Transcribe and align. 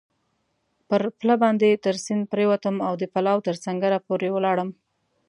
پر 0.87 1.01
پله 1.17 1.35
باندې 1.43 1.81
تر 1.83 1.95
سیند 2.03 2.23
پورېوتم 2.29 2.75
او 2.87 2.93
د 3.01 3.03
پلاوا 3.13 3.43
تر 3.47 3.55
سنګره 3.65 3.99
پورې 4.07 4.29
ولاړم. 4.31 4.69